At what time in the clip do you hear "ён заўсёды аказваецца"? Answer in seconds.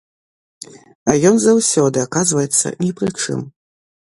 1.29-2.67